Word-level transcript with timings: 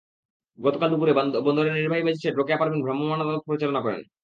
গতকাল 0.59 0.87
দুপুরে 0.91 1.13
বন্দরের 1.45 1.77
নির্বাহী 1.77 2.03
ম্যাজিস্ট্রেট 2.05 2.37
রোকেয়া 2.37 2.59
পারভীন 2.59 2.81
ভ্রাম্যমাণ 2.83 3.19
আদালত 3.21 3.43
পরিচালনা 3.47 3.81
করেন। 3.83 4.01